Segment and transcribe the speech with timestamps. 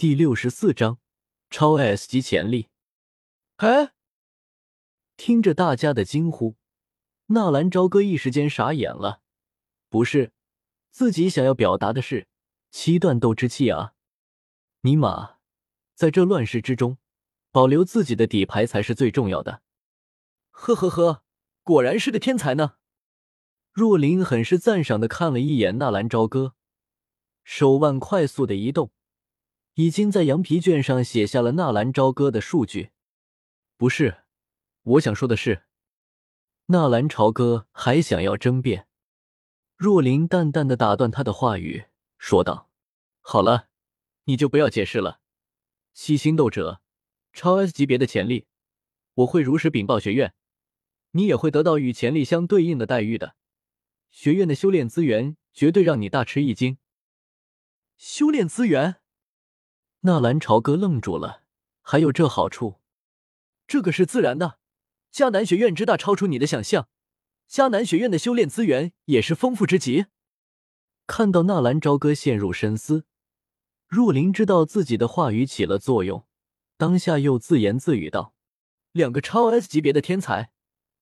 [0.00, 0.98] 第六十四章
[1.50, 2.68] 超 S 级潜力。
[3.56, 3.92] 哎，
[5.18, 6.56] 听着大家的惊呼，
[7.26, 9.20] 纳兰朝歌一时间傻眼了。
[9.90, 10.32] 不是，
[10.90, 12.28] 自己想要表达的是
[12.70, 13.92] 七段斗之气啊！
[14.80, 15.34] 尼玛，
[15.94, 16.96] 在这乱世之中，
[17.50, 19.60] 保留自己的底牌才是最重要的。
[20.50, 21.24] 呵呵呵，
[21.62, 22.76] 果然是个天才呢。
[23.70, 26.54] 若琳很是赞赏的看了一眼纳兰朝歌，
[27.44, 28.90] 手腕快速的移动。
[29.80, 32.90] 已经在羊皮卷上写下了纳兰朝歌的数据，
[33.78, 34.24] 不是，
[34.82, 35.62] 我想说的是，
[36.66, 38.86] 纳兰朝歌还想要争辩。
[39.78, 41.86] 若琳淡淡的打断他的话语，
[42.18, 42.68] 说道
[43.24, 43.68] ：“好了，
[44.24, 45.22] 你就不要解释了。
[45.94, 46.82] 七星斗者，
[47.32, 48.46] 超 S 级别的潜力，
[49.14, 50.34] 我会如实禀报学院，
[51.12, 53.34] 你也会得到与潜力相对应的待遇的。
[54.10, 56.76] 学院的修炼资源绝对让你大吃一惊。
[57.96, 58.96] 修炼资源。”
[60.02, 61.42] 纳兰朝歌愣住了，
[61.82, 62.80] 还有这好处？
[63.66, 64.58] 这个是自然的。
[65.12, 66.88] 迦南学院之大，超出你的想象。
[67.50, 70.06] 迦南学院的修炼资源也是丰富之极。
[71.06, 73.04] 看到纳兰朝歌陷入深思，
[73.88, 76.26] 若琳知道自己的话语起了作用，
[76.78, 78.34] 当下又自言自语道
[78.92, 80.50] ：“两个超 S 级别的天才，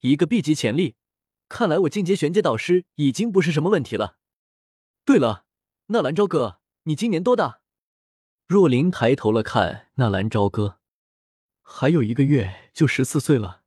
[0.00, 0.96] 一个 B 级潜力，
[1.50, 4.16] 看来我进阶玄阶导师已经不是什么问题了。
[5.04, 5.44] 对了，
[5.88, 7.60] 纳兰朝歌，你今年多大？”
[8.48, 10.78] 若琳抬头了看纳兰朝歌，
[11.62, 13.62] 还有一个月就十四岁了。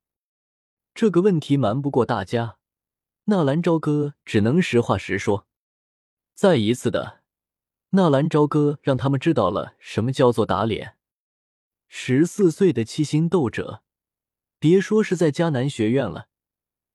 [0.94, 2.60] 这个问题瞒不过大家，
[3.26, 5.46] 纳兰朝歌只能实话实说。
[6.34, 7.24] 再一次的，
[7.90, 10.96] 纳兰朝歌让他们知道了什么叫做打脸。
[11.90, 13.84] 十四岁的七星斗者，
[14.60, 16.30] 别说是在迦南学院了，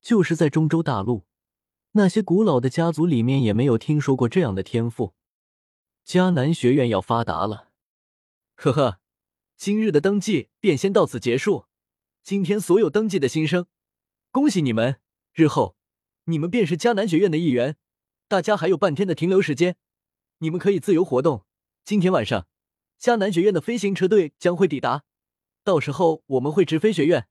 [0.01, 1.27] 就是在中州大陆，
[1.93, 5.13] 那些古老的家族里面也没有听说过这样的天赋。
[6.07, 7.73] 迦南学院要发达了。
[8.65, 8.99] 呵呵，
[9.59, 11.67] 今日的登记便先到此结束。
[12.23, 13.67] 今天所有登记的新生，
[14.31, 15.01] 恭喜你们！
[15.35, 15.77] 日后
[16.25, 17.77] 你们便是迦南学院的一员。
[18.27, 19.77] 大家还有半天的停留时间，
[20.39, 21.45] 你们可以自由活动。
[21.85, 22.47] 今天晚上，
[22.99, 25.05] 迦南学院的飞行车队将会抵达，
[25.63, 27.29] 到时候我们会直飞学院。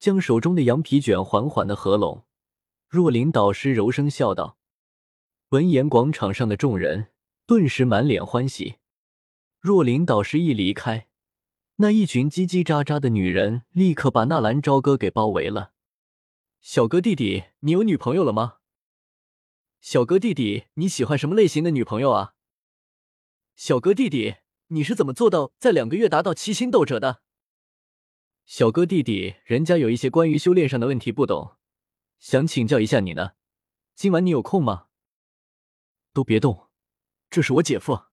[0.00, 2.24] 将手中的羊皮卷缓缓的合拢，
[2.88, 4.56] 若琳导师柔声笑道。
[5.50, 7.08] 闻言，广场上的众人
[7.44, 8.76] 顿时满脸欢喜。
[9.68, 11.08] 若琳导师一离开，
[11.76, 15.74] 那一群叽叽喳喳的女人立刻把纳兰朝歌给包围了。
[16.62, 18.60] 小哥弟弟，你有女朋友了吗？
[19.82, 22.32] 小哥弟弟，你喜欢什么类型的女朋友啊？
[23.56, 24.36] 小哥弟弟，
[24.68, 27.20] 你是怎么做到在两个月达到七星斗者的？
[28.46, 31.56] 小哥弟弟，人家有一些关于修炼上的问题不懂，
[32.18, 33.32] 想请教一下你呢。
[33.94, 34.86] 今晚你有空吗？
[36.14, 36.70] 都别动，
[37.28, 38.07] 这是我姐夫。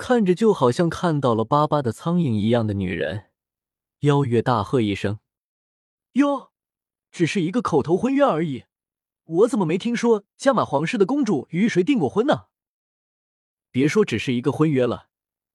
[0.00, 3.26] 看着就好像看到了巴巴的苍蝇一样的女人，
[3.98, 5.20] 邀月大喝一声
[6.12, 6.52] ：“哟，
[7.12, 8.64] 只是一个口头婚约而已，
[9.24, 12.46] 我怎么没听说加玛皇室的公主与谁订过婚呢？
[13.70, 15.10] 别说只是一个婚约了，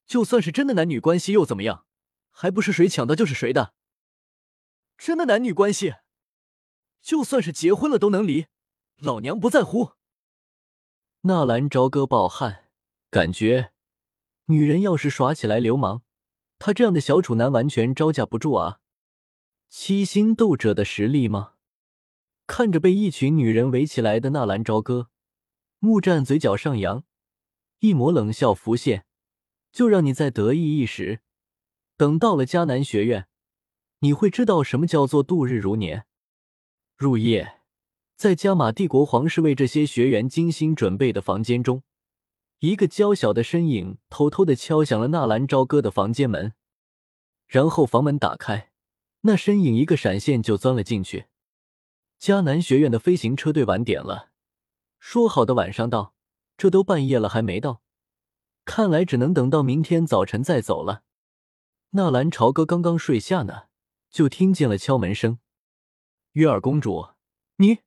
[0.05, 1.87] 就算是真的男女关系又怎么样？
[2.29, 3.73] 还不是谁抢到就是谁的？
[4.95, 5.95] 真的男女关系，
[7.01, 8.45] 就算是结婚了都能离，
[8.97, 9.93] 老娘不在乎。”
[11.21, 12.69] 纳兰朝歌暴汗，
[13.09, 13.71] 感觉。
[14.47, 16.01] 女人要是耍起来流氓，
[16.59, 18.79] 他这样的小处男完全招架不住啊！
[19.69, 21.53] 七星斗者的实力吗？
[22.45, 25.09] 看着被一群女人围起来的纳兰朝歌，
[25.79, 27.03] 木战嘴角上扬，
[27.79, 29.05] 一抹冷笑浮现。
[29.71, 31.19] 就让你再得意一时，
[31.97, 33.27] 等到了迦南学院，
[33.99, 36.05] 你会知道什么叫做度日如年。
[36.95, 37.61] 入夜，
[38.15, 41.83] 在加玛帝国皇室为这些学员精心准备的房间中。
[42.65, 46.53] 一个娇小的身影偷偷的敲响了纳兰朝歌的房间门，
[47.45, 48.71] 然后房门打开，
[49.21, 51.27] 那身影一个闪现就钻了进去。
[52.19, 54.31] 迦南学院的飞行车队晚点了，
[54.97, 56.15] 说好的晚上到，
[56.57, 57.83] 这都半夜了还没到，
[58.65, 61.03] 看来只能等到明天早晨再走了。
[61.91, 63.65] 纳兰朝歌刚刚睡下呢，
[64.09, 65.37] 就听见了敲门声。
[66.31, 67.09] 月儿公主，
[67.57, 67.81] 你……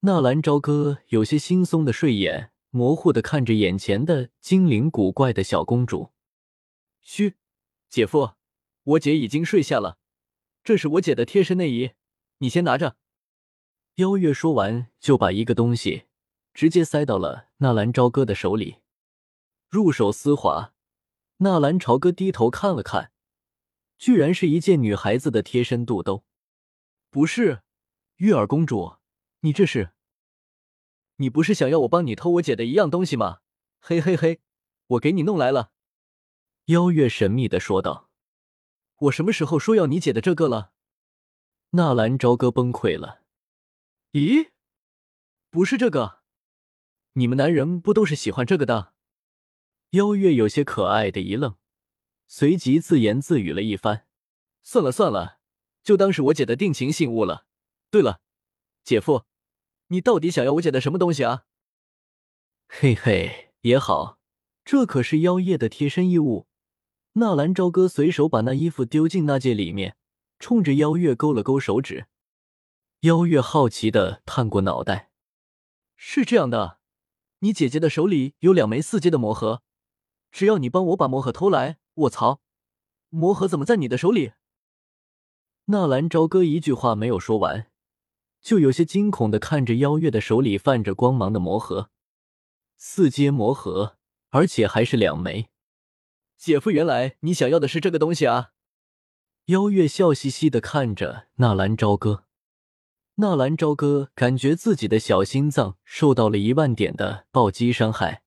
[0.00, 2.50] 纳兰朝歌有些惺忪的睡眼。
[2.74, 6.10] 模糊的看着眼前的精灵古怪的小公主，
[7.00, 7.34] 嘘，
[7.88, 8.32] 姐夫，
[8.82, 9.96] 我姐已经睡下了，
[10.64, 11.92] 这是我姐的贴身内衣，
[12.38, 12.96] 你先拿着。
[13.94, 16.06] 邀月说完，就把一个东西
[16.52, 18.78] 直接塞到了纳兰朝歌的手里，
[19.68, 20.74] 入手丝滑。
[21.36, 23.12] 纳兰朝歌低头看了看，
[23.98, 26.24] 居然是一件女孩子的贴身肚兜。
[27.08, 27.62] 不是，
[28.16, 28.96] 月儿公主，
[29.42, 29.93] 你这是？
[31.16, 33.40] 你不是想要我帮你偷我姐的一样东西吗？
[33.80, 34.40] 嘿嘿嘿，
[34.86, 35.72] 我给你弄来了。”
[36.66, 38.10] 妖月神秘的说道。
[39.00, 40.72] “我什么时候说要你姐的这个了？”
[41.70, 43.22] 纳兰朝歌崩溃了。
[44.12, 44.50] “咦，
[45.50, 46.20] 不是这个？
[47.14, 48.94] 你们男人不都是喜欢这个的？”
[49.90, 51.56] 妖月有些可爱的一愣，
[52.26, 54.06] 随即自言自语了一番
[54.62, 55.38] ：“算了算了，
[55.82, 57.46] 就当是我姐的定情信物了。
[57.90, 58.20] 对了，
[58.82, 59.26] 姐夫，
[59.94, 61.44] 你到底想要我姐的什么东西啊
[62.66, 64.18] ？”“嘿嘿，也好，
[64.64, 66.48] 这可是妖夜的贴身衣物。”
[67.14, 69.96] 纳兰朝歌随手把那衣服丢进那戒里面，
[70.40, 72.08] 冲着妖月勾了勾手指。
[73.02, 75.12] 妖月好奇的探过脑袋
[75.96, 76.80] ：“是这样的，
[77.38, 79.62] 你姐姐的手里有两枚四阶的魔盒。”
[80.32, 82.40] 只要你帮我把魔盒偷来，我操！
[83.10, 84.32] 魔盒怎么在你的手里？
[85.66, 87.70] 纳兰朝歌一句话没有说完，
[88.44, 91.88] 就有些惊恐的看着妖月的手里泛着光芒的魔盒，
[92.76, 93.96] 四阶魔盒，
[94.28, 95.48] 而且还是两枚。
[96.36, 98.50] 姐夫，原来你想要的是这个东西啊！
[99.46, 102.24] 妖月笑嘻嘻的看着纳兰朝歌，
[103.14, 108.22] 纳兰朝歌感觉自己的小心脏受到了一万点的暴击伤害。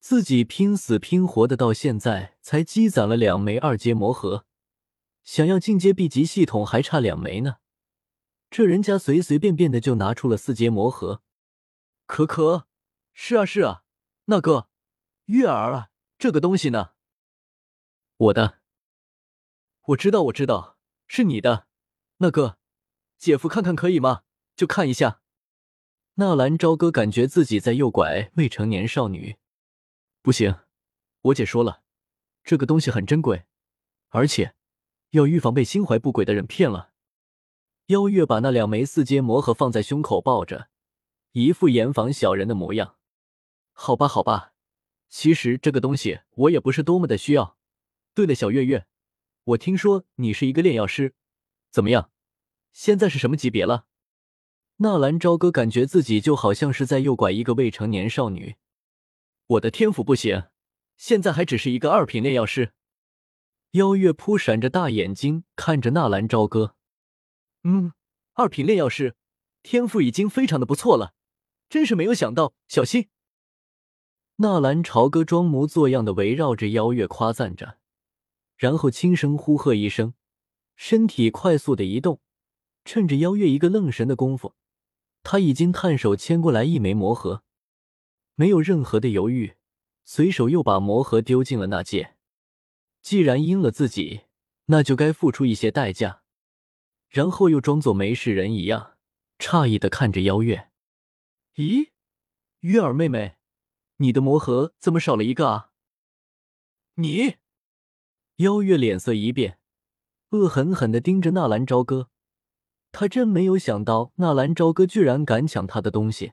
[0.00, 4.44] 自己拼死拼活的到现在才积攒了两枚二阶魔核，
[5.22, 7.58] 想要进阶 B 级系统还差两枚呢。
[8.50, 11.22] 这人家随随便便的就拿出了四阶魔核，
[12.06, 12.66] 可可，
[13.12, 13.84] 是啊是啊，
[14.24, 14.68] 那个
[15.26, 16.90] 月儿啊，这个东西呢？
[18.16, 18.58] 我的，
[19.82, 20.76] 我知道我知道，
[21.06, 21.68] 是你的。
[22.16, 22.58] 那个，
[23.16, 24.22] 姐夫看看可以吗？
[24.56, 25.22] 就看一下。
[26.14, 29.38] 纳兰朝歌感觉自己在诱拐未成年少女。
[30.22, 30.58] 不行，
[31.22, 31.84] 我姐说了，
[32.42, 33.46] 这个东西很珍贵，
[34.08, 34.56] 而且
[35.10, 36.89] 要预防被心怀不轨的人骗了。
[37.90, 40.68] 妖月把那两枚四阶魔盒放在胸口抱着，
[41.32, 42.94] 一副严防小人的模样。
[43.72, 44.52] 好吧，好吧，
[45.08, 47.58] 其实这个东西我也不是多么的需要。
[48.14, 48.86] 对了，小月月，
[49.42, 51.14] 我听说你是一个炼药师，
[51.72, 52.12] 怎么样？
[52.72, 53.86] 现在是什么级别了？
[54.76, 58.54] 纳兰朝歌感觉自己就好像是在诱拐一个未成年少女。
[59.48, 60.44] 我的天赋不行，
[60.96, 62.72] 现在还只是一个二品炼药师。
[63.72, 66.76] 妖月扑闪着大眼睛看着纳兰朝歌，
[67.64, 67.92] 嗯，
[68.34, 69.16] 二品炼药师，
[69.62, 71.14] 天赋已经非常的不错了，
[71.68, 72.54] 真是没有想到。
[72.68, 73.08] 小心！
[74.36, 77.78] 纳兰朝歌装模作样的围绕着妖月夸赞着，
[78.56, 80.14] 然后轻声呼喝一声，
[80.76, 82.20] 身体快速的移动，
[82.86, 84.54] 趁着妖月一个愣神的功夫，
[85.22, 87.42] 他已经探手牵过来一枚魔核。
[88.36, 89.56] 没有任何的犹豫，
[90.06, 92.16] 随手又把魔盒丢进了那戒。
[93.02, 94.22] 既然阴了自己，
[94.66, 96.22] 那就该付出一些代价。
[97.10, 98.96] 然后又装作没事人一样，
[99.38, 100.70] 诧异的看着妖月
[101.56, 101.90] ：“咦，
[102.60, 103.34] 月儿妹妹，
[103.96, 105.72] 你的魔盒怎么少了一个啊？”
[106.94, 107.34] 你，
[108.36, 109.58] 妖月脸色一变，
[110.30, 112.10] 恶狠狠的盯着纳兰朝歌。
[112.92, 116.32] 她真没有想到纳兰朝歌居然敢抢她的东西。